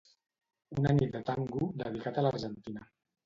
Una 0.79 0.93
nit 0.99 1.11
de 1.17 1.21
Tango, 1.27 1.67
dedicat 1.83 2.17
a 2.17 2.23
l'Argentina. 2.29 2.85